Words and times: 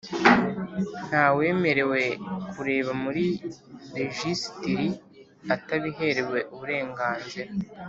Nta 1.07 1.25
wemerewe 1.37 2.01
kureba 2.53 2.91
muri 3.03 3.25
rejisitiri 3.97 4.87
atabiherewe 5.55 6.39
uburenganzira. 6.53 7.49